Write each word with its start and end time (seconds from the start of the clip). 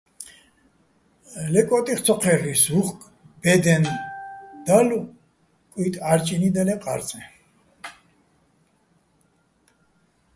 ლე 1.53 1.61
კო́ტიხ 1.69 1.99
ცო 2.05 2.13
ჴე́რლ'ისო̆, 2.21 2.75
უ̂ხკ 2.79 2.99
ბე́დეჼ 3.41 3.75
დალო̆, 4.65 5.09
კუჲტი 5.71 5.99
ჺარჭინი́ 6.03 6.53
და 6.55 6.61
ლე 6.67 6.75
ყა́რწეჼ. 6.83 7.21